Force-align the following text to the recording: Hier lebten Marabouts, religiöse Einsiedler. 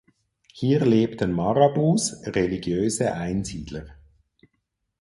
Hier 0.51 0.83
lebten 0.83 1.31
Marabouts, 1.31 2.25
religiöse 2.25 3.13
Einsiedler. 3.13 3.85